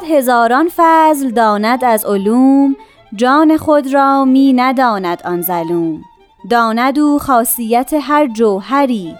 صد 0.00 0.06
هزاران 0.10 0.70
فضل 0.76 1.30
داند 1.30 1.84
از 1.84 2.04
علوم 2.04 2.76
جان 3.14 3.56
خود 3.56 3.94
را 3.94 4.24
می 4.24 4.52
نداند 4.52 5.22
آن 5.24 5.42
ظلوم. 5.42 6.02
داند 6.50 6.98
او 6.98 7.18
خاصیت 7.18 7.94
هر 8.00 8.26
جوهری 8.26 9.14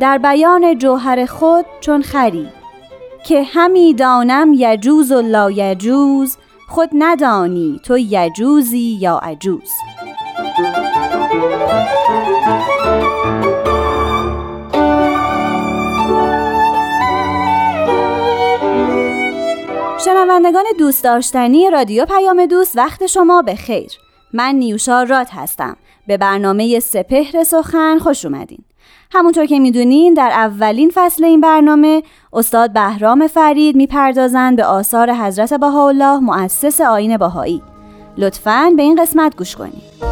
در 0.00 0.18
بیان 0.18 0.78
جوهر 0.78 1.26
خود 1.26 1.64
چون 1.80 2.02
خری. 2.02 2.48
که 3.24 3.42
همی 3.42 3.94
دانم 3.94 4.52
یجوز 4.54 5.12
و 5.12 5.22
لا 5.22 5.50
یجوز 5.50 6.36
خود 6.68 6.90
ندانی 6.94 7.80
تو 7.84 7.98
یجوزی 7.98 8.98
یا 9.00 9.16
عجوز. 9.16 9.70
شنوندگان 20.04 20.64
دوست 20.78 21.04
داشتنی 21.04 21.70
رادیو 21.70 22.04
پیام 22.06 22.46
دوست 22.46 22.76
وقت 22.76 23.06
شما 23.06 23.42
به 23.42 23.54
خیر. 23.54 23.90
من 24.32 24.54
نیوشا 24.54 25.02
راد 25.02 25.26
هستم. 25.30 25.76
به 26.06 26.16
برنامه 26.16 26.80
سپهر 26.80 27.44
سخن 27.44 27.98
خوش 27.98 28.24
اومدین. 28.24 28.64
همونطور 29.12 29.46
که 29.46 29.58
می‌دونین 29.58 30.14
در 30.14 30.30
اولین 30.30 30.90
فصل 30.94 31.24
این 31.24 31.40
برنامه 31.40 32.02
استاد 32.32 32.72
بهرام 32.72 33.26
فرید 33.26 33.76
می‌پردازند 33.76 34.56
به 34.56 34.64
آثار 34.64 35.12
حضرت 35.12 35.54
بهاءالله 35.54 36.18
مؤسس 36.18 36.80
آین 36.80 37.16
بهایی. 37.16 37.62
لطفاً 38.18 38.72
به 38.76 38.82
این 38.82 39.02
قسمت 39.02 39.36
گوش 39.36 39.56
کنید. 39.56 40.11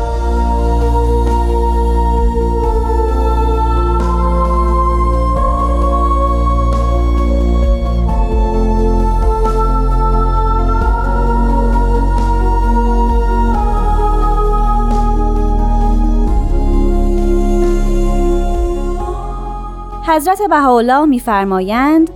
حضرت 20.21 20.43
بهاءالله 20.43 21.05
میفرمایند 21.05 22.11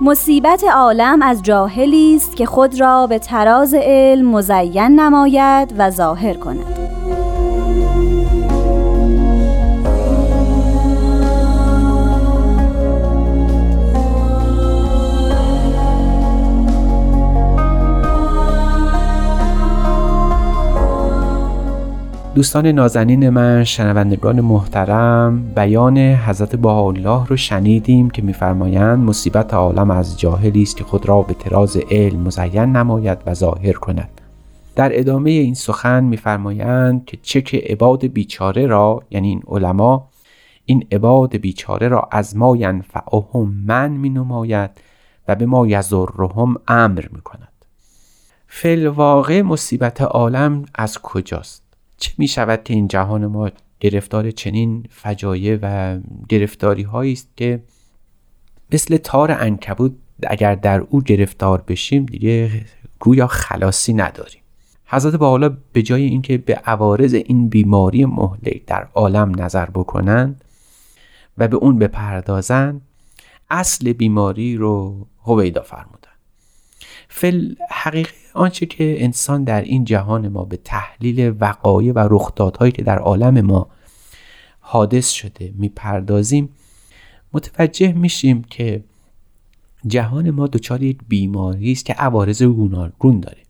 مصیبت 0.00 0.64
عالم 0.64 1.22
از 1.22 1.42
جاهلی 1.42 2.14
است 2.14 2.36
که 2.36 2.46
خود 2.46 2.80
را 2.80 3.06
به 3.06 3.18
تراز 3.18 3.74
علم 3.74 4.28
مزین 4.28 5.00
نماید 5.00 5.74
و 5.78 5.90
ظاهر 5.90 6.34
کند. 6.34 6.81
دوستان 22.34 22.66
نازنین 22.66 23.28
من 23.28 23.64
شنوندگان 23.64 24.40
محترم 24.40 25.52
بیان 25.56 25.98
حضرت 25.98 26.56
بهاءالله 26.56 27.26
رو 27.26 27.36
شنیدیم 27.36 28.10
که 28.10 28.22
میفرمایند 28.22 28.98
مصیبت 28.98 29.54
عالم 29.54 29.90
از 29.90 30.20
جاهلی 30.20 30.62
است 30.62 30.76
که 30.76 30.84
خود 30.84 31.08
را 31.08 31.22
به 31.22 31.34
تراز 31.34 31.76
علم 31.90 32.20
مزین 32.20 32.62
نماید 32.62 33.18
و 33.26 33.34
ظاهر 33.34 33.72
کند. 33.72 34.20
در 34.76 34.98
ادامه 34.98 35.30
این 35.30 35.54
سخن 35.54 36.04
میفرمایند 36.04 37.04
که 37.04 37.18
چه 37.22 37.42
که 37.42 37.62
عباد 37.66 38.06
بیچاره 38.06 38.66
را 38.66 39.02
یعنی 39.10 39.28
این 39.28 39.42
علما 39.46 40.08
این 40.64 40.86
عباد 40.92 41.36
بیچاره 41.36 41.88
را 41.88 42.08
از 42.12 42.36
ما 42.36 42.56
ینفعهم 42.56 43.54
من 43.66 43.90
می 43.90 44.10
نماید 44.10 44.70
و 45.28 45.34
به 45.34 45.46
ما 45.46 45.66
یضرهم 45.66 46.56
امر 46.68 47.04
می 47.12 47.20
کند 47.20 47.48
واقع 48.86 49.42
مصیبت 49.42 50.00
عالم 50.00 50.64
از 50.74 50.98
کجاست؟ 50.98 51.61
چه 52.02 52.12
می 52.18 52.28
شود 52.28 52.64
که 52.64 52.74
این 52.74 52.88
جهان 52.88 53.26
ما 53.26 53.50
گرفتار 53.80 54.30
چنین 54.30 54.86
فجایع 54.90 55.58
و 55.62 55.98
گرفتاری 56.28 56.82
هایی 56.82 57.12
است 57.12 57.28
که 57.36 57.62
مثل 58.72 58.96
تار 58.96 59.32
انکبود 59.32 59.98
اگر 60.26 60.54
در 60.54 60.80
او 60.80 61.02
گرفتار 61.02 61.64
بشیم 61.68 62.06
دیگه 62.06 62.50
گویا 62.98 63.26
خلاصی 63.26 63.92
نداریم. 63.92 64.42
حضرت 64.86 65.14
با 65.14 65.50
به 65.72 65.82
جای 65.82 66.02
اینکه 66.02 66.38
به 66.38 66.54
عوارض 66.54 67.14
این 67.14 67.48
بیماری 67.48 68.04
مهلک 68.04 68.64
در 68.66 68.88
عالم 68.94 69.42
نظر 69.42 69.66
بکنند 69.66 70.44
و 71.38 71.48
به 71.48 71.56
اون 71.56 71.78
بپردازند 71.78 72.80
اصل 73.50 73.92
بیماری 73.92 74.56
رو 74.56 75.06
هویدا 75.24 75.62
فرمودن 75.62 76.01
فل 77.14 77.54
حقیقه 77.70 78.10
آنچه 78.34 78.66
که 78.66 79.04
انسان 79.04 79.44
در 79.44 79.62
این 79.62 79.84
جهان 79.84 80.28
ما 80.28 80.44
به 80.44 80.56
تحلیل 80.56 81.34
وقایع 81.40 81.92
و 81.92 82.08
رخدادهایی 82.10 82.72
که 82.72 82.82
در 82.82 82.98
عالم 82.98 83.40
ما 83.40 83.68
حادث 84.60 85.10
شده 85.10 85.52
می‌پردازیم 85.56 86.48
متوجه 87.32 87.92
میشیم 87.92 88.42
که 88.42 88.84
جهان 89.86 90.30
ما 90.30 90.46
دچار 90.46 90.82
یک 90.82 90.98
بیماری 91.08 91.72
است 91.72 91.84
که 91.84 91.92
عوارض 91.92 92.42
گوناگون 92.42 93.20
داره. 93.20 93.42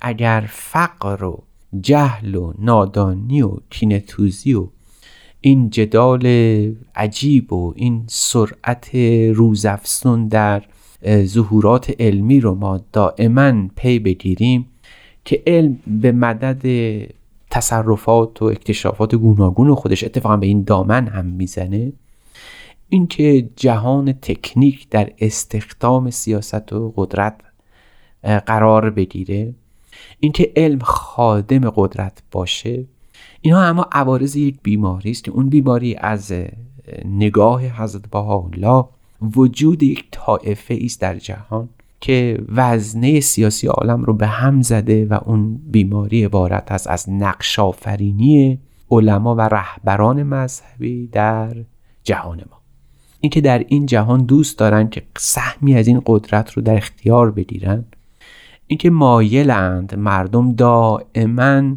اگر 0.00 0.48
فقر 0.50 1.24
و 1.24 1.42
جهل 1.80 2.34
و 2.34 2.52
نادانی 2.58 3.42
و 3.42 3.56
کینتوزی 3.70 4.54
و 4.54 4.68
این 5.40 5.70
جدال 5.70 6.26
عجیب 6.96 7.52
و 7.52 7.72
این 7.76 8.04
سرعت 8.08 8.94
روزافزون 9.34 10.28
در 10.28 10.62
ظهورات 11.24 12.00
علمی 12.00 12.40
رو 12.40 12.54
ما 12.54 12.80
دائما 12.92 13.68
پی 13.76 13.98
بگیریم 13.98 14.66
که 15.24 15.42
علم 15.46 15.78
به 15.86 16.12
مدد 16.12 16.62
تصرفات 17.50 18.42
و 18.42 18.44
اکتشافات 18.44 19.14
گوناگون 19.14 19.74
خودش 19.74 20.04
اتفاقا 20.04 20.36
به 20.36 20.46
این 20.46 20.62
دامن 20.62 21.06
هم 21.06 21.26
می‌زنه. 21.26 21.92
اینکه 22.88 23.48
جهان 23.56 24.12
تکنیک 24.12 24.88
در 24.88 25.10
استخدام 25.18 26.10
سیاست 26.10 26.72
و 26.72 26.92
قدرت 26.96 27.40
قرار 28.22 28.90
بگیره 28.90 29.54
اینکه 30.20 30.52
علم 30.56 30.78
خادم 30.78 31.70
قدرت 31.70 32.22
باشه 32.30 32.84
اینها 33.40 33.62
اما 33.62 33.88
عوارض 33.92 34.36
یک 34.36 34.58
بیماری 34.62 35.10
است 35.10 35.24
که 35.24 35.30
اون 35.30 35.48
بیماری 35.48 35.96
از 35.98 36.32
نگاه 37.04 37.66
حضرت 37.66 38.10
بهاءالله 38.10 38.84
وجود 39.36 39.82
یک 39.82 40.04
طائفه 40.10 40.78
است 40.84 41.00
در 41.00 41.16
جهان 41.16 41.68
که 42.00 42.38
وزنه 42.48 43.20
سیاسی 43.20 43.66
عالم 43.66 44.02
رو 44.02 44.14
به 44.14 44.26
هم 44.26 44.62
زده 44.62 45.06
و 45.06 45.18
اون 45.24 45.60
بیماری 45.70 46.24
عبارت 46.24 46.72
است 46.72 46.86
از 46.86 47.10
نقش 47.10 47.58
آفرینی 47.58 48.58
علما 48.90 49.34
و 49.34 49.40
رهبران 49.40 50.22
مذهبی 50.22 51.06
در 51.06 51.56
جهان 52.04 52.36
ما. 52.50 52.60
اینکه 53.20 53.40
در 53.40 53.64
این 53.68 53.86
جهان 53.86 54.24
دوست 54.24 54.58
دارن 54.58 54.88
که 54.88 55.02
سهمی 55.18 55.74
از 55.74 55.86
این 55.86 56.02
قدرت 56.06 56.52
رو 56.52 56.62
در 56.62 56.76
اختیار 56.76 57.30
بگیرن 57.30 57.84
اینکه 58.66 58.90
مایلند 58.90 59.94
مردم 59.94 60.52
دائما 60.52 61.76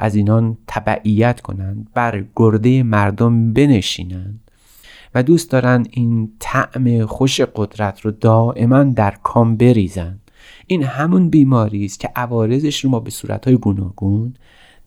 از 0.00 0.14
اینان 0.14 0.58
تبعیت 0.66 1.40
کنند 1.40 1.88
بر 1.94 2.24
گرده 2.36 2.82
مردم 2.82 3.52
بنشینند. 3.52 4.49
و 5.14 5.22
دوست 5.22 5.50
دارن 5.50 5.86
این 5.90 6.32
طعم 6.38 7.06
خوش 7.06 7.40
قدرت 7.40 8.00
رو 8.00 8.10
دائما 8.10 8.84
در 8.84 9.14
کام 9.22 9.56
بریزن. 9.56 10.20
این 10.66 10.82
همون 10.82 11.30
بیماری 11.30 11.84
است 11.84 12.00
که 12.00 12.10
عوارضش 12.16 12.84
رو 12.84 12.90
ما 12.90 13.00
به 13.00 13.10
صورتهای 13.10 13.56
گوناگون 13.56 14.34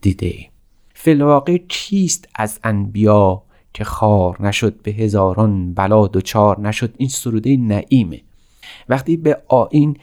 دیده 0.02 0.36
فلواقع 0.94 1.58
کیست 1.58 2.30
از 2.36 2.60
انبیا 2.64 3.44
که 3.74 3.84
خار 3.84 4.48
نشد 4.48 4.82
به 4.82 4.92
هزاران 4.92 5.74
بلا 5.74 6.08
چار 6.08 6.60
نشد؟ 6.60 6.94
این 6.98 7.10
سروده 7.10 7.58
نعیمه. 7.58 8.22
وقتی 8.90 9.18
به 9.18 9.42
آین 9.48 9.98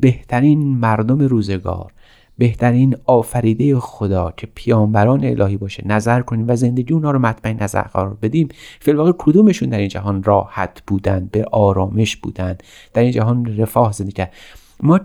بهترین 0.00 0.76
مردم 0.76 1.18
روزگار 1.18 1.92
بهترین 2.38 2.96
آفریده 3.04 3.80
خدا 3.80 4.32
که 4.36 4.48
پیامبران 4.54 5.24
الهی 5.24 5.56
باشه. 5.56 5.82
نظر 5.86 6.20
کنیم 6.20 6.44
و 6.48 6.56
زندگی 6.56 6.94
اونا 6.94 7.10
رو 7.10 7.18
مطمئن 7.18 7.62
نظر 7.62 7.82
قرار 7.82 8.18
بدیم. 8.22 8.48
فیلواقع 8.80 9.12
کدومشون 9.18 9.68
در 9.68 9.78
این 9.78 9.88
جهان 9.88 10.22
راحت 10.22 10.82
بودن 10.86 11.28
به 11.32 11.44
آرامش 11.52 12.16
بودن 12.16 12.56
در 12.94 13.02
این 13.02 13.12
جهان 13.12 13.56
رفاه 13.56 13.92
زندگی 13.92 14.12
کرد؟ 14.12 14.32
ما 14.82 15.00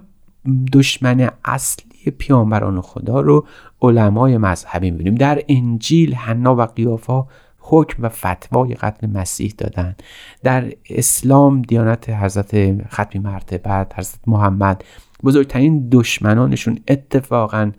دشمن 0.73 1.29
اصلی 1.45 2.11
پیامبران 2.11 2.81
خدا 2.81 3.21
رو 3.21 3.45
علمای 3.81 4.37
مذهبی 4.37 4.91
می‌بینیم. 4.91 5.15
در 5.15 5.43
انجیل 5.47 6.13
حنا 6.13 6.55
و 6.55 6.61
قیافا 6.61 7.25
حکم 7.59 8.03
و 8.03 8.09
فتوای 8.09 8.73
قتل 8.73 9.07
مسیح 9.07 9.53
دادن. 9.57 9.95
در 10.43 10.73
اسلام 10.89 11.61
دیانت 11.61 12.09
حضرت 12.09 12.81
ختمی 12.87 13.21
مرتبت 13.21 13.99
حضرت 13.99 14.19
محمد 14.27 14.83
بزرگترین 15.23 15.89
دشمنانشون 15.91 16.79
اتفاقا 16.87 17.71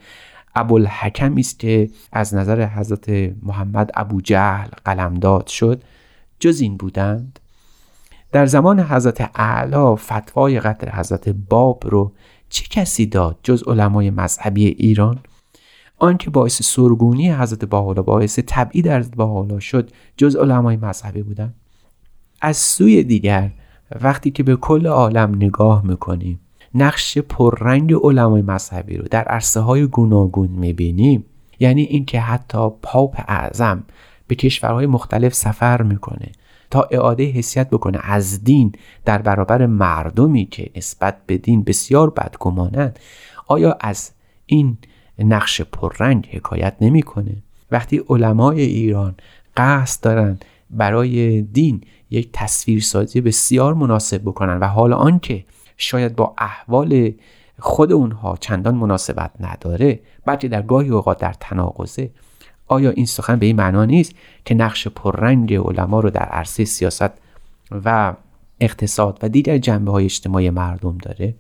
ابوالحکم 0.55 1.37
است 1.37 1.59
که 1.59 1.91
از 2.13 2.35
نظر 2.35 2.67
حضرت 2.67 3.09
محمد 3.43 3.91
ابو 3.95 4.21
جهل 4.21 4.69
قلمداد 4.85 5.47
شد. 5.47 5.83
جز 6.41 6.61
این 6.61 6.77
بودند. 6.77 7.39
در 8.33 8.47
زمان 8.47 8.81
حضرت 8.81 9.31
اعلا 9.35 9.97
فتوای 9.97 10.61
قتل 10.61 10.89
حضرت 10.89 11.29
باب 11.29 11.83
رو 11.87 12.13
چه 12.49 12.65
کسی 12.71 13.07
داد 13.07 13.39
جز 13.43 13.63
علمای 13.67 14.11
مذهبی 14.11 14.67
ایران؟ 14.67 15.19
آنکه 15.99 16.31
باعث 16.31 16.63
سرگونی 16.63 17.33
حضرت 17.33 17.65
باحالا 17.65 18.03
باعث 18.03 18.39
تبعید 18.47 18.89
حضرت 18.89 19.17
باحالا 19.17 19.61
شد 19.61 19.91
جز 20.17 20.37
علمای 20.37 20.77
مذهبی 20.77 21.23
بودن؟ 21.23 21.55
از 22.41 22.57
سوی 22.57 23.03
دیگر 23.05 23.51
وقتی 24.01 24.31
که 24.31 24.43
به 24.43 24.57
کل 24.57 24.87
عالم 24.87 25.35
نگاه 25.35 25.87
می‌کنیم 25.87 26.41
نقش 26.75 27.19
پررنگ 27.19 27.95
علمای 27.95 28.43
مذهبی 28.43 28.97
رو 28.97 29.05
در 29.11 29.25
عرصه 29.25 29.61
های 29.61 29.87
گوناگون 29.87 30.49
می‌بینیم. 30.49 31.25
یعنی 31.61 31.83
اینکه 31.83 32.21
حتی 32.21 32.69
پاپ 32.83 33.17
اعظم 33.29 33.85
به 34.27 34.35
کشورهای 34.35 34.87
مختلف 34.87 35.35
سفر 35.35 35.83
می‌کنه 35.83 36.33
تا 36.71 36.89
اعاده 36.91 37.25
حسیت 37.25 37.71
بکنه 37.71 37.99
از 38.03 38.45
دین 38.45 38.73
در 39.05 39.23
برابر 39.23 39.67
مردمی 39.67 40.47
که 40.47 40.71
نسبت 40.77 41.17
به 41.27 41.39
دین 41.39 41.65
بسیار 41.65 42.11
بدگمانند 42.11 42.99
آیا 43.47 43.77
از 43.81 44.11
این 44.47 44.79
نقش 45.19 45.61
پررنگ 45.61 46.29
حکایت 46.33 46.77
نمی‌کنه؟ 46.81 47.37
وقتی 47.71 48.03
علمای 48.09 48.61
ایران 48.61 49.15
قصد 49.57 50.05
دارن 50.05 50.39
برای 50.71 51.43
دین 51.43 51.81
یک 52.11 52.31
تصویرسازی 52.33 53.21
بسیار 53.21 53.75
مناسب 53.75 54.23
بکنن 54.23 54.59
و 54.59 54.65
حالا 54.65 54.97
آنکه 54.97 55.45
شاید 55.83 56.17
با 56.17 56.35
احوال 56.39 57.13
خود 57.59 57.93
اونها 57.93 58.37
چندان 58.41 58.75
مناسبت 58.75 59.31
نداره 59.41 60.01
بلکه 60.27 60.49
در 60.49 60.63
گاهی 60.63 60.89
اوقات 60.89 61.19
در 61.19 61.33
تناقضه. 61.41 62.11
آیا 62.67 62.91
این 62.91 63.07
سخن 63.07 63.37
به 63.37 63.47
این 63.47 63.57
معنا 63.57 63.85
نیست 63.85 64.15
که 64.45 64.55
نقش 64.55 64.89
پررنگ 64.89 65.55
علما 65.55 66.01
رو 66.01 66.11
در 66.11 66.21
عرصه 66.21 66.65
سیاست 66.65 67.11
و 67.85 68.15
اقتصاد 68.61 69.19
و 69.23 69.29
دیگر 69.29 69.59
جنبه 69.59 69.93
های 69.93 70.05
اجتماعی 70.05 70.51
مردم 70.51 70.99
داره؟ 70.99 71.35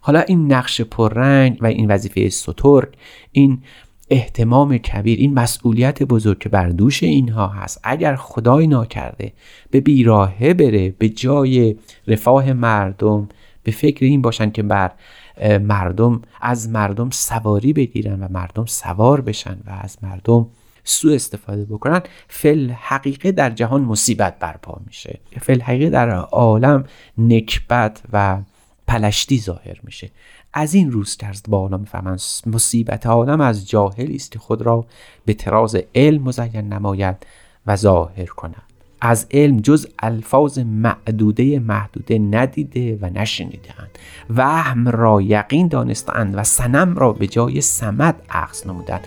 حالا 0.00 0.20
این 0.20 0.52
نقش 0.52 0.80
پررنگ 0.80 1.58
و 1.60 1.66
این 1.66 1.90
وظیفه 1.90 2.28
سترگ 2.28 2.88
این 3.32 3.62
احتمام 4.10 4.78
کبیر 4.78 5.18
این 5.18 5.34
مسئولیت 5.34 6.02
بزرگ 6.02 6.38
که 6.38 6.48
بر 6.48 6.68
دوش 6.68 7.02
اینها 7.02 7.46
هست 7.46 7.80
اگر 7.82 8.16
خدای 8.16 8.66
ناکرده 8.66 9.32
به 9.70 9.80
بیراهه 9.80 10.54
بره 10.54 10.94
به 10.98 11.08
جای 11.08 11.76
رفاه 12.06 12.52
مردم 12.52 13.28
به 13.64 13.72
فکر 13.72 14.04
این 14.04 14.22
باشن 14.22 14.50
که 14.50 14.62
بر 14.62 14.92
مردم 15.60 16.22
از 16.40 16.68
مردم 16.68 17.10
سواری 17.10 17.72
بگیرن 17.72 18.22
و 18.22 18.28
مردم 18.30 18.66
سوار 18.66 19.20
بشن 19.20 19.56
و 19.66 19.70
از 19.80 19.98
مردم 20.02 20.46
سوء 20.84 21.14
استفاده 21.14 21.64
بکنن 21.64 22.02
فل 22.28 22.70
حقیقه 22.70 23.32
در 23.32 23.50
جهان 23.50 23.82
مصیبت 23.82 24.38
برپا 24.38 24.80
میشه. 24.86 25.20
فل 25.40 25.60
حقیقه 25.60 25.90
در 25.90 26.10
عالم 26.10 26.84
نکبت 27.18 28.02
و 28.12 28.38
پلشتی 28.88 29.40
ظاهر 29.40 29.80
میشه. 29.82 30.10
از 30.52 30.74
این 30.74 30.92
روز 30.92 31.16
که 31.16 31.26
با 31.48 31.60
بالا 31.60 31.76
می‌فهمن 31.76 32.18
مصیبت 32.46 33.06
عالم 33.06 33.40
از 33.40 33.68
جاهلی 33.68 34.16
است 34.16 34.32
که 34.32 34.38
خود 34.38 34.62
را 34.62 34.86
به 35.24 35.34
تراز 35.34 35.76
علم 35.94 36.22
مزین 36.22 36.72
نماید 36.72 37.16
و 37.66 37.76
ظاهر 37.76 38.26
کند. 38.26 38.73
از 39.06 39.26
علم 39.30 39.60
جز 39.60 39.86
الفاظ 39.98 40.58
معدوده 40.58 41.58
محدوده 41.58 42.18
ندیده 42.18 42.98
و 43.00 43.10
نشنیدند 43.10 43.98
وهم 44.36 44.88
را 44.88 45.20
یقین 45.22 45.68
دانستند 45.68 46.34
و 46.36 46.44
سنم 46.44 46.96
را 46.98 47.12
به 47.12 47.26
جای 47.26 47.60
سمد 47.60 48.22
عکس 48.30 48.66
نمودند. 48.66 49.06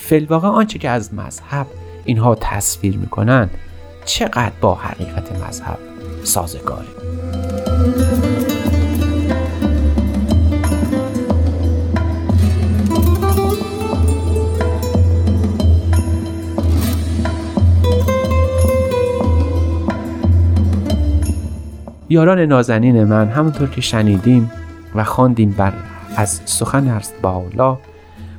فلواقع 0.00 0.48
آنچه 0.48 0.78
که 0.78 0.88
از 0.88 1.14
مذهب 1.14 1.66
اینها 2.04 2.34
تصویر 2.34 2.96
می‌کنند 2.96 3.50
چقدر 4.04 4.52
با 4.60 4.74
حقیقت 4.74 5.42
مذهب 5.42 5.78
سازگاره؟ 6.24 6.88
یاران 22.10 22.40
نازنین 22.40 23.04
من 23.04 23.28
همونطور 23.28 23.68
که 23.68 23.80
شنیدیم 23.80 24.50
و 24.94 25.04
خواندیم 25.04 25.50
بر 25.50 25.72
از 26.16 26.40
سخن 26.44 26.88
ارست 26.88 27.14
بالا 27.22 27.78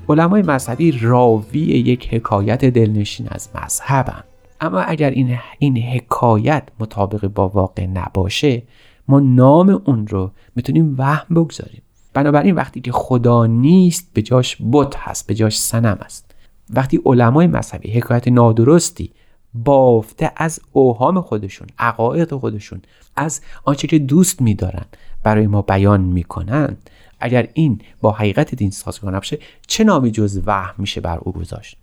علمای 0.09 0.41
مذهبی 0.41 0.91
راوی 0.91 1.59
یک 1.59 2.13
حکایت 2.13 2.65
دلنشین 2.65 3.27
از 3.29 3.49
مذهبن. 3.55 4.23
اما 4.61 4.79
اگر 4.79 5.09
این, 5.09 5.37
این 5.59 5.77
حکایت 5.77 6.63
مطابق 6.79 7.27
با 7.27 7.49
واقع 7.49 7.85
نباشه 7.85 8.63
ما 9.07 9.19
نام 9.19 9.81
اون 9.85 10.07
رو 10.07 10.31
می‌تونیم 10.55 10.95
وهم 10.97 11.35
بگذاریم. 11.35 11.81
بنابراین 12.13 12.55
وقتی 12.55 12.81
که 12.81 12.91
خدا 12.91 13.45
نیست 13.45 14.09
به 14.13 14.21
جاش 14.21 14.57
بت 14.71 14.95
هست 14.97 15.27
به 15.27 15.33
جاش 15.33 15.59
سنم 15.59 15.97
است. 16.05 16.35
وقتی 16.69 16.99
علمای 17.05 17.47
مذهبی 17.47 17.91
حکایت 17.91 18.27
نادرستی 18.27 19.11
بافته 19.53 20.31
از 20.35 20.59
اوهام 20.71 21.21
خودشون 21.21 21.67
عقاید 21.79 22.35
خودشون 22.35 22.81
از 23.15 23.41
آنچه 23.63 23.87
که 23.87 23.99
دوست 23.99 24.41
میدارن 24.41 24.85
برای 25.23 25.47
ما 25.47 25.61
بیان 25.61 26.01
می‌کنن. 26.01 26.77
اگر 27.19 27.47
این 27.53 27.81
با 28.01 28.11
حقیقت 28.11 28.55
دین 28.55 28.71
سازگار 28.71 29.11
نباشه 29.11 29.39
چه 29.67 29.83
نامی 29.83 30.11
جز 30.11 30.41
وهم 30.45 30.75
میشه 30.77 31.01
بر 31.01 31.17
او 31.17 31.31
گذاشت؟ 31.31 31.77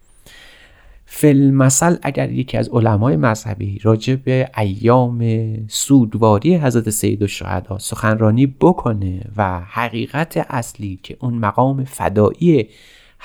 فلمثل 1.06 1.96
اگر 2.02 2.30
یکی 2.30 2.56
از 2.56 2.68
علمای 2.68 3.16
مذهبی 3.16 3.78
راجع 3.82 4.14
به 4.14 4.50
ایام 4.58 5.24
سودواری 5.68 6.56
حضرت 6.56 6.90
سید 6.90 7.22
و 7.22 7.26
شهدا 7.26 7.78
سخنرانی 7.78 8.46
بکنه 8.46 9.20
و 9.36 9.60
حقیقت 9.60 10.46
اصلی 10.50 11.00
که 11.02 11.16
اون 11.20 11.34
مقام 11.34 11.84
فدایی 11.84 12.68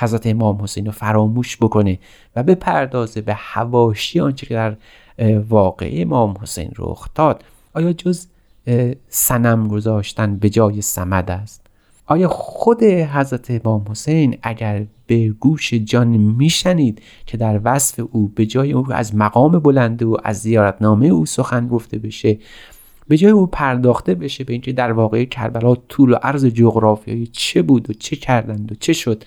حضرت 0.01 0.27
امام 0.27 0.61
حسین 0.61 0.85
رو 0.85 0.91
فراموش 0.91 1.57
بکنه 1.57 1.99
و 2.35 2.43
به 2.43 2.55
پردازه 2.55 3.21
به 3.21 3.33
هواشی 3.33 4.19
آنچه 4.19 4.45
که 4.45 4.53
در 4.53 4.77
واقعه 5.49 6.01
امام 6.01 6.37
حسین 6.41 6.71
رخ 6.77 7.07
داد. 7.15 7.43
آیا 7.73 7.93
جز 7.93 8.27
سنم 9.07 9.67
گذاشتن 9.67 10.37
به 10.37 10.49
جای 10.49 10.81
سمد 10.81 11.31
است؟ 11.31 11.61
آیا 12.05 12.27
خود 12.27 12.83
حضرت 12.83 13.65
امام 13.65 13.85
حسین 13.89 14.37
اگر 14.43 14.85
به 15.07 15.29
گوش 15.29 15.73
جان 15.73 16.07
میشنید 16.07 17.01
که 17.25 17.37
در 17.37 17.61
وصف 17.63 18.05
او 18.11 18.27
به 18.35 18.45
جای 18.45 18.73
او 18.73 18.93
از 18.93 19.15
مقام 19.15 19.59
بلنده 19.59 20.05
و 20.05 20.17
از 20.23 20.37
زیارتنامه 20.39 21.07
او 21.07 21.25
سخن 21.25 21.67
گفته 21.67 21.99
بشه 21.99 22.37
به 23.07 23.17
جای 23.17 23.31
او 23.31 23.47
پرداخته 23.47 24.15
بشه 24.15 24.43
به 24.43 24.53
اینکه 24.53 24.71
در 24.71 24.91
واقع 24.91 25.25
کربلا 25.25 25.75
طول 25.75 26.13
و 26.13 26.15
عرض 26.15 26.45
جغرافیایی 26.45 27.27
چه 27.27 27.61
بود 27.61 27.89
و 27.89 27.93
چه 27.93 28.15
کردند 28.15 28.71
و 28.71 28.75
چه 28.75 28.93
شد؟ 28.93 29.23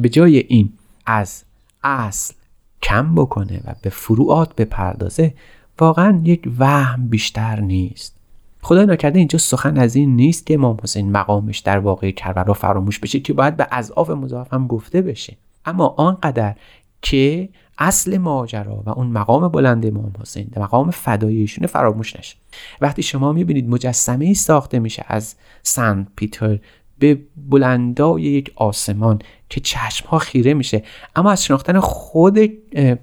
به 0.00 0.08
جای 0.08 0.38
این 0.38 0.72
از 1.06 1.44
اصل 1.82 2.34
کم 2.82 3.14
بکنه 3.14 3.60
و 3.64 3.74
به 3.82 3.90
فروعات 3.90 4.56
بپردازه 4.56 5.34
واقعا 5.78 6.20
یک 6.24 6.50
وهم 6.58 7.08
بیشتر 7.08 7.60
نیست. 7.60 8.16
خدا 8.62 8.84
نکرده 8.84 9.18
اینجا 9.18 9.38
سخن 9.38 9.78
از 9.78 9.96
این 9.96 10.16
نیست 10.16 10.46
که 10.46 10.54
امام 10.54 10.78
حسین 10.82 11.12
مقامش 11.12 11.58
در 11.58 11.78
واقع 11.78 12.10
کربلا 12.10 12.52
فراموش 12.52 12.98
بشه 12.98 13.20
که 13.20 13.32
باید 13.32 13.56
به 13.56 13.66
اضعاف 13.70 14.10
مضاعف 14.10 14.54
هم 14.54 14.66
گفته 14.66 15.02
بشه. 15.02 15.36
اما 15.64 15.86
آنقدر 15.86 16.54
که 17.02 17.48
اصل 17.78 18.18
ماجرا 18.18 18.82
و 18.86 18.90
اون 18.90 19.06
مقام 19.06 19.48
بلند 19.48 19.86
امام 19.86 20.12
حسین 20.20 20.50
مقام 20.56 20.90
فداییشونه 20.90 21.66
فراموش 21.66 22.16
نشه. 22.16 22.36
وقتی 22.80 23.02
شما 23.02 23.32
می‌بینید 23.32 23.68
مجسمه 23.68 24.24
ای 24.24 24.34
ساخته 24.34 24.78
میشه 24.78 25.04
از 25.08 25.34
سنت 25.62 26.06
پیتر 26.16 26.58
به 26.98 27.18
بلندای 27.36 28.22
یک 28.22 28.52
آسمان 28.56 29.18
که 29.50 29.60
چشم 29.60 30.08
ها 30.08 30.18
خیره 30.18 30.54
میشه. 30.54 30.82
اما 31.16 31.30
از 31.30 31.44
شناختن 31.44 31.80
خود 31.80 32.38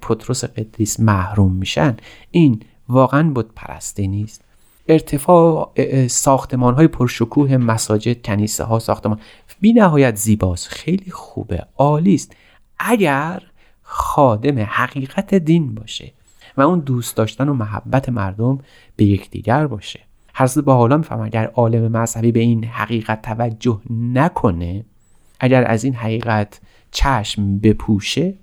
پتروس 0.01 0.43
قدیس 0.43 0.99
محروم 0.99 1.53
میشن. 1.53 1.97
این 2.31 2.63
واقعا 2.89 3.29
بود 3.29 3.53
پرسته 3.55 4.07
نیست. 4.07 4.41
ارتفاع 4.87 5.73
ساختمان 6.07 6.73
های 6.73 6.87
پرشکوه 6.87 7.57
مساجد 7.57 8.25
کنیسه 8.25 8.63
ها 8.63 8.79
ساختمان. 8.79 9.19
بی 9.59 9.73
نهایت 9.73 10.15
زیباست. 10.15 10.67
خیلی 10.67 11.11
خوبه. 11.11 11.65
عالی 11.77 12.15
است. 12.15 12.35
اگر 12.79 13.43
خادم 13.81 14.59
حقیقت 14.59 15.33
دین 15.33 15.75
باشه 15.75 16.11
و 16.57 16.61
اون 16.61 16.79
دوست 16.79 17.15
داشتن 17.15 17.49
و 17.49 17.53
محبت 17.53 18.09
مردم 18.09 18.59
به 18.95 19.05
یکدیگر 19.05 19.67
باشه. 19.67 19.99
هر 20.33 20.61
با 20.61 20.75
حالا 20.75 20.97
میفهم 20.97 21.21
اگر 21.21 21.47
عالم 21.47 21.97
مذهبی 21.97 22.31
به 22.31 22.39
این 22.39 22.63
حقیقت 22.65 23.21
توجه 23.21 23.81
نکنه 23.89 24.85
اگر 25.39 25.71
از 25.71 25.83
این 25.83 25.95
حقیقت 25.95 26.61
چشم 26.91 27.59
بپوشه 27.59 28.33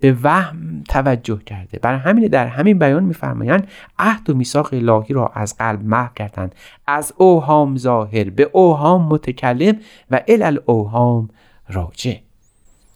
به 0.00 0.16
وهم 0.22 0.84
توجه 0.88 1.38
کرده. 1.46 1.78
برای 1.78 1.98
همین 1.98 2.26
در 2.26 2.46
همین 2.46 2.78
بیان 2.78 3.04
میفرمایند 3.04 3.68
عهد 3.98 4.30
و 4.30 4.34
میثاق 4.34 4.74
الهی 4.74 5.14
را 5.14 5.26
از 5.34 5.56
قلب 5.58 5.84
محو 5.84 6.14
کردند. 6.14 6.54
از 6.86 7.12
اوهام 7.16 7.76
ظاهر 7.76 8.30
به 8.30 8.50
اوهام 8.52 9.06
متکلم 9.06 9.76
و 10.10 10.20
ال 10.28 10.60
اوهام 10.66 11.28
راجع. 11.68 12.14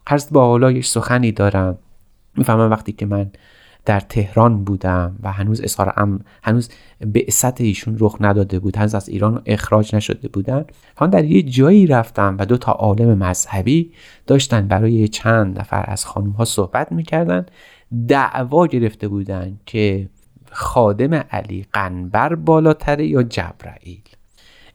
هرست 0.09 0.33
با 0.33 0.47
حالا 0.47 0.73
یک 0.73 0.87
سخنی 0.87 1.33
دارم. 1.33 1.79
می‌فهمم 2.37 2.71
وقتی 2.71 2.93
که 2.93 3.07
من 3.07 3.31
در 3.87 4.01
تهران 4.01 4.65
بودم 4.65 5.17
و 5.23 5.33
هنوز 5.33 5.61
اظهار 5.61 5.93
ام 5.97 6.21
هنوز 6.43 6.69
بعثت 7.01 7.61
ایشون 7.61 7.97
رخ 8.01 8.17
نداده 8.21 8.59
بود. 8.59 8.77
هنوز 8.77 8.95
از 8.95 9.09
ایران 9.09 9.43
اخراج 9.47 9.95
نشده 9.95 10.29
بودن. 10.29 10.65
من 11.01 11.11
در 11.11 11.25
یه 11.25 11.43
جایی 11.43 11.87
رفتم 11.87 12.37
و 12.39 12.47
دو 12.47 12.57
تا 12.57 12.73
عالم 12.73 13.19
مذهبی 13.19 13.93
داشتن 14.27 14.69
برای 14.69 15.09
چند 15.09 15.59
نفر 15.59 15.85
از 15.89 16.05
خانم 16.05 16.31
ها 16.31 16.45
صحبت 16.45 16.93
می‌کردن. 16.93 17.47
دعوا 18.09 18.67
گرفته 18.67 19.09
بودن 19.09 19.59
که 19.67 20.09
خادم 20.51 21.15
علی 21.15 21.67
قنبر 21.73 22.35
بالاتره 22.35 23.07
یا 23.07 23.23
جبرائیل 23.23 24.03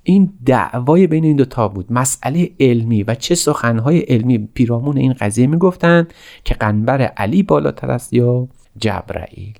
این 0.03 0.33
دعوای 0.45 1.07
بین 1.07 1.23
این 1.23 1.35
دوتا 1.35 1.67
بود. 1.67 1.93
مسئله 1.93 2.51
علمی 2.59 3.03
و 3.03 3.15
چه 3.15 3.35
سخنهای 3.35 3.99
علمی 3.99 4.37
پیرامون 4.53 4.97
این 4.97 5.13
قضیه 5.13 5.47
می‌گفتند 5.47 6.13
که 6.43 6.53
قنبر 6.53 7.01
علی 7.01 7.43
بالاتر 7.43 7.91
است 7.91 8.13
یا 8.13 8.47
جبرائیل. 8.77 9.53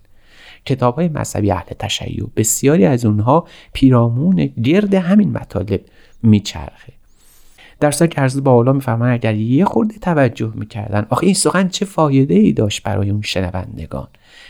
کتاب 0.66 0.96
های 0.96 1.08
مذهبی 1.08 1.52
اهل 1.52 1.66
تشیع 1.80 2.30
بسیاری 2.36 2.86
از 2.86 3.06
اونها 3.06 3.48
پیرامون 3.74 4.46
گرد 4.46 4.94
همین 4.94 5.32
مطالب 5.32 5.82
میچرخه. 6.24 6.94
در 7.82 7.92
که 7.92 8.22
عرض 8.22 8.42
با 8.42 8.52
اولا 8.52 8.74
میفرمان 8.74 9.10
اگر 9.10 9.36
یه 9.36 9.66
خورده 9.66 10.00
توجه 10.00 10.52
می‌کردن 10.56 11.06
آخه 11.10 11.26
این 11.26 11.34
سخن 11.34 11.68
چه 11.68 11.86
فایده 11.86 12.34
ای 12.34 12.54
داشت 12.54 12.84
برای 12.84 13.10
اون 13.10 13.22
شنوندگان؟ 13.22 14.08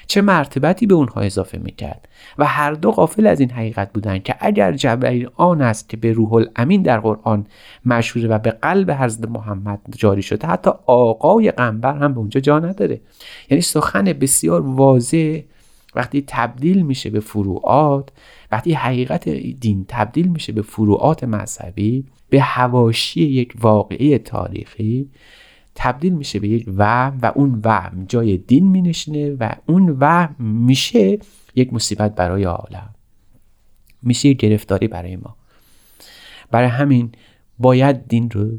چه 0.07 0.21
مرتبتی 0.21 0.87
به 0.87 0.93
اونها 0.93 1.21
اضافه 1.21 1.57
می‌کرد؟ 1.57 2.07
و 2.37 2.45
هر 2.45 2.71
دو 2.71 2.91
غافل 2.91 3.27
از 3.27 3.39
این 3.39 3.51
حقیقت 3.51 3.93
بودند 3.93 4.23
که 4.23 4.35
اگر 4.39 4.71
جبرئیل 4.71 5.29
آن 5.35 5.61
است 5.61 5.89
که 5.89 5.97
به 5.97 6.13
روح 6.13 6.33
الامین 6.33 6.81
در 6.81 6.99
قرآن 6.99 7.45
مشهوره 7.85 8.29
و 8.29 8.39
به 8.39 8.51
قلب 8.51 8.91
حضرت 8.91 9.29
محمد 9.29 9.79
جاری 9.95 10.21
شده 10.21 10.47
حتی 10.47 10.71
آقای 10.85 11.51
قنبر 11.51 11.97
هم 11.97 12.13
به 12.13 12.19
اونجا 12.19 12.39
جا 12.39 12.59
نداره. 12.59 13.01
یعنی 13.49 13.61
سخن 13.61 14.03
بسیار 14.03 14.61
واضح 14.61 15.39
وقتی 15.95 16.23
تبدیل 16.27 16.81
میشه 16.81 17.09
به 17.09 17.19
فروعات 17.19 18.09
وقتی 18.51 18.73
حقیقت 18.73 19.29
دین 19.29 19.85
تبدیل 19.87 20.27
میشه 20.27 20.53
به 20.53 20.61
فروعات 20.61 21.23
مذهبی 21.23 22.05
به 22.31 22.41
هواشی 22.41 23.21
یک 23.21 23.53
واقعی 23.59 24.17
تاریخی 24.17 25.09
تبدیل 25.75 26.13
میشه 26.13 26.39
به 26.39 26.47
یک 26.47 26.65
وهم 26.77 27.19
و 27.21 27.31
اون 27.35 27.61
وهم 27.63 28.05
جای 28.05 28.37
دین 28.37 28.67
مینشینه 28.67 29.31
و 29.39 29.51
اون 29.65 29.89
وهم 29.99 30.35
میشه 30.45 31.19
یک 31.55 31.73
مصیبت 31.73 32.15
برای 32.15 32.43
عالم. 32.43 32.95
میشه 34.01 34.29
یک 34.29 34.37
گرفتاری 34.37 34.87
برای 34.87 35.15
ما. 35.15 35.35
برای 36.51 36.67
همین 36.67 37.11
باید 37.59 38.07
دین 38.07 38.29
رو 38.29 38.49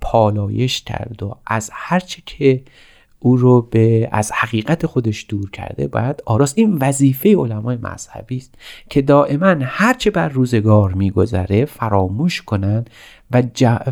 پالایش 0.00 0.82
کرد 0.82 1.22
و 1.22 1.36
از 1.46 1.70
هرچه 1.72 2.22
که 2.26 2.62
او 3.20 3.36
رو 3.36 3.62
به 3.62 4.08
از 4.12 4.32
حقیقت 4.32 4.86
خودش 4.86 5.26
دور 5.28 5.50
کرده. 5.50 5.88
باید 5.88 6.22
آراست 6.26 6.58
این 6.58 6.78
وظیفه 6.80 7.36
علمای 7.36 7.78
مذهبی 7.82 8.36
است 8.36 8.54
که 8.90 9.02
دائما 9.02 9.56
هرچه 9.60 10.10
بر 10.10 10.28
روزگار 10.28 10.92
میگذره 10.92 11.64
فراموش 11.64 12.42
کنند 12.42 12.90
و, 13.30 13.42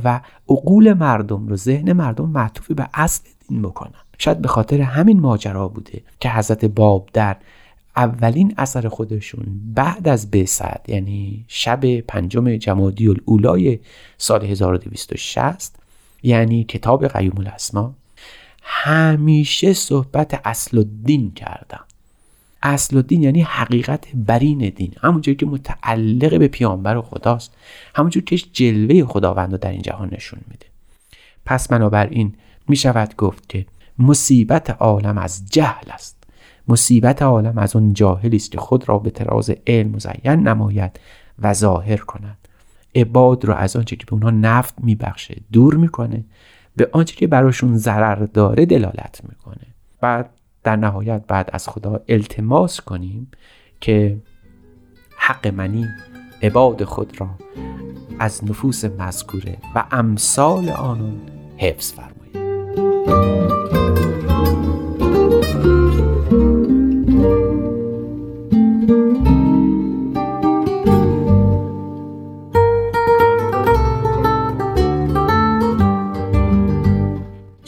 و 0.05 0.21
عقول 0.49 0.93
مردم 0.93 1.47
رو 1.47 1.57
ذهن 1.57 1.93
مردم 1.93 2.29
معطوف 2.29 2.73
به 2.73 2.89
اصل 2.95 3.23
دین 3.49 3.63
بکنن. 3.63 3.91
شاید 4.19 4.43
به 4.43 4.49
خاطر 4.49 4.81
همین 4.81 5.21
ماجرا 5.21 5.69
بوده 5.69 6.03
که 6.21 6.31
حضرت 6.31 6.65
باب 6.65 7.09
در 7.13 7.37
اولین 7.97 8.55
اثر 8.59 8.89
خودشون 8.89 9.45
بعد 9.75 10.09
از 10.09 10.31
بعثت 10.31 10.89
یعنی 10.89 11.45
شب 11.49 12.01
پنجم 12.01 12.57
جمادی 12.57 13.09
الاولای 13.09 13.79
سال 14.19 14.45
1260 14.45 15.77
یعنی 16.23 16.65
کتاب 16.65 17.07
قیوم 17.07 17.39
الاسما 17.39 17.95
همیشه 18.71 19.73
صحبت 19.73 20.41
اصل 20.45 20.79
الدین 20.79 21.33
کردن 21.35 21.81
اصل 22.63 22.97
الدین 22.97 23.23
یعنی 23.23 23.43
حقیقت 23.43 24.05
برین 24.15 24.59
دین. 24.69 24.95
همونجور 25.01 25.35
که 25.35 25.47
متعلق 25.47 26.39
به 26.39 26.49
پیامبر 26.49 27.01
خداست. 27.01 27.55
همونجور 27.95 28.23
که 28.23 28.37
جلوه 28.37 29.05
خداوند 29.05 29.53
رو 29.53 29.59
در 29.59 29.71
این 29.71 29.83
جهان 29.83 30.09
نشون 30.13 30.41
میده. 30.51 30.67
پس 31.47 31.69
بنابراین 31.69 32.35
می 32.69 32.77
شود 32.77 33.17
گفت 33.17 33.49
که 33.49 33.67
مصیبت 33.99 34.71
عالم 34.71 35.19
از 35.19 35.43
جهل 35.51 35.91
است. 35.91 36.25
مصیبت 36.69 37.23
عالم 37.23 37.59
از 37.59 37.77
اون 37.77 37.93
جاهلی 37.93 38.37
است 38.37 38.53
که 38.53 38.59
خود 38.59 38.89
را 38.89 38.99
به 38.99 39.11
تراز 39.11 39.51
علم 39.67 39.91
مزین 39.91 40.49
نماید 40.49 41.01
و 41.39 41.55
ظاهر 41.55 41.97
کند. 41.97 42.39
عباد 42.95 43.45
را 43.45 43.57
از 43.57 43.77
آنچه 43.77 43.97
که 43.97 44.07
به 44.07 44.13
اونها 44.13 44.31
نفت 44.31 44.75
میبخشه 44.79 45.37
دور 45.53 45.75
می‌کنه. 45.75 46.25
به 46.79 46.89
آنچه 46.93 47.17
که 47.17 47.27
براشون 47.27 47.77
ضرر 47.77 48.27
داره 48.27 48.67
دلالت 48.67 49.21
می‌کنه. 49.29 49.67
بعد 50.01 50.31
در 50.65 50.77
نهایت 50.77 51.23
بعد 51.29 51.51
از 51.53 51.69
خدا 51.69 52.01
التماس 52.09 52.81
کنیم 52.81 53.31
که 53.81 54.19
حق 55.19 55.47
منی 55.47 55.87
عباد 56.43 56.85
خود 56.85 57.21
را 57.21 57.31
از 58.19 58.45
نفوس 58.45 58.85
مذکوره 58.85 59.59
و 59.75 59.85
امثال 59.91 60.69
آنان 60.69 61.21
حفظ 61.57 61.93
فرمایید 61.93 62.19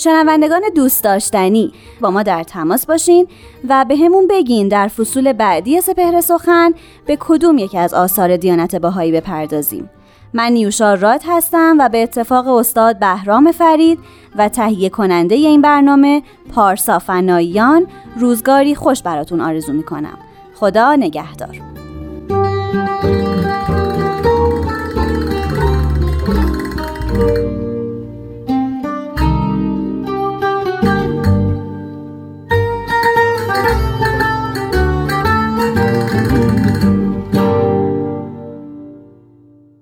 شنوندگان 0.01 0.63
دوست 0.75 1.05
داشتنی 1.05 1.73
با 2.01 2.11
ما 2.11 2.23
در 2.23 2.43
تماس 2.43 2.87
باشین 2.87 3.29
و 3.69 3.85
به 3.89 3.97
همون 3.97 4.27
بگین 4.27 4.69
در 4.69 4.89
فصول 4.89 5.33
بعدی 5.33 5.81
سپهر 5.81 6.21
سخن 6.21 6.75
به 7.07 7.17
کدوم 7.21 7.59
یکی 7.59 7.79
از 7.79 7.95
آثار 7.95 8.37
دیانت 8.37 8.77
باهایی 8.77 9.13
بپردازیم. 9.13 9.91
من 10.35 10.53
نیوشا 10.53 10.95
راد 10.95 11.23
هستم 11.27 11.77
و 11.81 11.89
به 11.89 12.03
اتفاق 12.03 12.49
استاد 12.49 12.99
بهرام 12.99 13.53
فرید 13.53 13.99
و 14.37 14.49
تهیه 14.49 14.89
کننده 14.89 15.35
این 15.35 15.63
برنامه 15.63 16.23
پارسا 16.55 16.99
فناییان 16.99 17.87
روزگاری 18.17 18.75
خوش 18.75 19.03
براتون 19.03 19.41
آرزو 19.41 19.73
می‌کنم. 19.73 20.19
خدا 20.55 20.97
نگهدار. 20.97 21.70